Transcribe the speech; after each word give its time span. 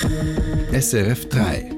SRF 0.00 1.28
3. 1.28 1.70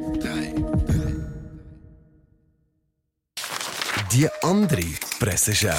Die 4.12 4.28
andere 4.42 4.84
Presseschau. 5.18 5.70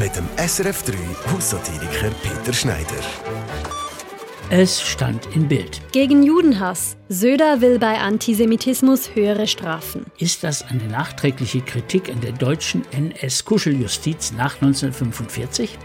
Mit 0.00 0.16
dem 0.16 0.26
SRF 0.36 0.82
3 0.82 0.94
Haussatiriker 1.32 2.10
Peter 2.22 2.52
Schneider. 2.52 2.84
Es 4.50 4.82
stand 4.82 5.26
in 5.34 5.46
Bild. 5.46 5.80
Gegen 5.92 6.24
Judenhass. 6.24 6.96
Söder 7.08 7.60
will 7.60 7.78
bei 7.78 7.98
Antisemitismus 7.98 9.14
höhere 9.14 9.46
Strafen. 9.46 10.06
Ist 10.18 10.42
das 10.42 10.62
eine 10.62 10.84
nachträgliche 10.88 11.60
Kritik 11.60 12.10
an 12.10 12.20
der 12.20 12.32
deutschen 12.32 12.82
NS-Kuscheljustiz 12.90 14.32
nach 14.32 14.56
1945? 14.56 15.78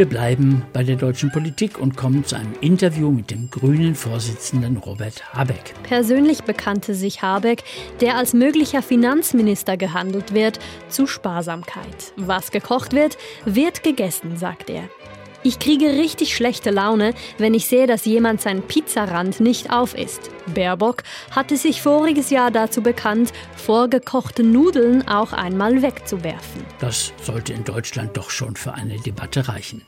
Wir 0.00 0.08
bleiben 0.08 0.64
bei 0.72 0.82
der 0.82 0.96
deutschen 0.96 1.30
Politik 1.30 1.78
und 1.78 1.94
kommen 1.94 2.24
zu 2.24 2.34
einem 2.34 2.54
Interview 2.62 3.10
mit 3.10 3.30
dem 3.30 3.50
grünen 3.50 3.94
Vorsitzenden 3.94 4.78
Robert 4.78 5.34
Habeck. 5.34 5.74
Persönlich 5.82 6.42
bekannte 6.44 6.94
sich 6.94 7.20
Habeck, 7.20 7.64
der 8.00 8.16
als 8.16 8.32
möglicher 8.32 8.80
Finanzminister 8.80 9.76
gehandelt 9.76 10.32
wird, 10.32 10.58
zu 10.88 11.06
Sparsamkeit. 11.06 12.14
Was 12.16 12.50
gekocht 12.50 12.94
wird, 12.94 13.18
wird 13.44 13.82
gegessen, 13.82 14.38
sagt 14.38 14.70
er. 14.70 14.84
Ich 15.42 15.58
kriege 15.58 15.86
richtig 15.86 16.36
schlechte 16.36 16.70
Laune, 16.70 17.14
wenn 17.38 17.54
ich 17.54 17.66
sehe, 17.66 17.86
dass 17.86 18.04
jemand 18.04 18.42
seinen 18.42 18.60
Pizzarand 18.60 19.40
nicht 19.40 19.72
aufisst. 19.72 20.30
Baerbock 20.54 21.02
hatte 21.30 21.56
sich 21.56 21.80
voriges 21.80 22.28
Jahr 22.28 22.50
dazu 22.50 22.82
bekannt, 22.82 23.32
vorgekochte 23.56 24.42
Nudeln 24.42 25.08
auch 25.08 25.32
einmal 25.32 25.80
wegzuwerfen. 25.80 26.64
Das 26.78 27.14
sollte 27.22 27.54
in 27.54 27.64
Deutschland 27.64 28.16
doch 28.18 28.28
schon 28.28 28.54
für 28.54 28.74
eine 28.74 28.98
Debatte 29.00 29.48
reichen 29.48 29.82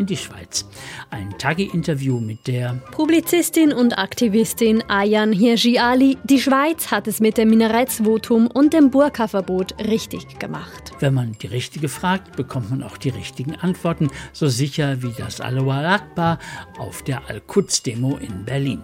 in 0.00 0.06
die 0.06 0.16
Schweiz. 0.16 0.66
Ein 1.10 1.38
Tagi-Interview 1.38 2.18
mit 2.18 2.48
der 2.48 2.80
Publizistin 2.90 3.72
und 3.72 3.98
Aktivistin 3.98 4.82
Ayan 4.88 5.32
Hirji 5.32 5.78
Ali. 5.78 6.18
Die 6.24 6.40
Schweiz 6.40 6.90
hat 6.90 7.06
es 7.06 7.20
mit 7.20 7.38
dem 7.38 7.50
Minaretsvotum 7.50 8.48
und 8.48 8.72
dem 8.72 8.90
Burka-Verbot 8.90 9.74
richtig 9.86 10.38
gemacht. 10.38 10.92
Wenn 10.98 11.14
man 11.14 11.36
die 11.40 11.46
Richtige 11.46 11.88
fragt, 11.88 12.34
bekommt 12.36 12.70
man 12.70 12.82
auch 12.82 12.96
die 12.96 13.10
richtigen 13.10 13.54
Antworten, 13.56 14.08
so 14.32 14.48
sicher 14.48 15.02
wie 15.02 15.12
das 15.16 15.40
Aloha 15.40 15.94
Akbar 15.94 16.38
auf 16.78 17.02
der 17.02 17.28
Al-Quds-Demo 17.28 18.16
in 18.16 18.44
Berlin. 18.44 18.82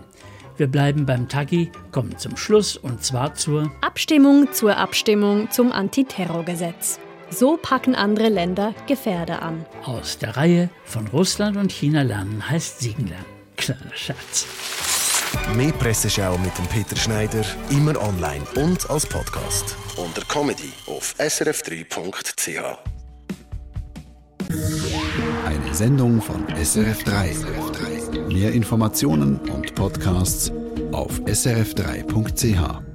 Wir 0.59 0.67
bleiben 0.67 1.05
beim 1.05 1.29
Tagi, 1.29 1.71
kommen 1.93 2.17
zum 2.19 2.37
Schluss 2.37 2.77
und 2.77 3.03
zwar 3.03 3.35
zur 3.35 3.73
Abstimmung 3.81 4.53
zur 4.53 4.77
Abstimmung 4.77 5.51
zum 5.51 5.73
Antiterrorgesetz. 5.73 6.99
So 7.31 7.59
packen 7.61 7.95
andere 7.95 8.29
Länder 8.29 8.75
Gefährder 8.87 9.43
an. 9.43 9.67
Aus 9.85 10.19
der 10.19 10.37
Reihe 10.37 10.71
von 10.85 11.07
Russland 11.09 11.57
und 11.57 11.73
China 11.73 12.03
lernen 12.03 12.49
heißt 12.49 12.81
Siegen 12.81 13.09
lernen. 13.09 13.27
Kleiner 13.57 13.95
Schatz. 13.95 14.47
Mehr 15.55 15.73
Presseschau 15.73 16.39
mit 16.39 16.57
dem 16.57 16.67
Peter 16.67 16.97
Schneider, 16.97 17.45
immer 17.71 18.01
online 18.01 18.45
und 18.57 18.89
als 18.89 19.07
Podcast. 19.07 19.77
Unter 19.97 20.23
Comedy 20.23 20.73
auf 20.87 21.15
srf3.ch. 21.19 22.79
Eine 25.45 25.75
Sendung 25.75 26.21
von 26.23 26.47
SRF3. 26.47 28.33
Mehr 28.33 28.53
Informationen 28.53 29.39
und 29.51 29.75
Podcasts 29.75 30.53
auf 30.93 31.21
srf3.ch. 31.21 32.86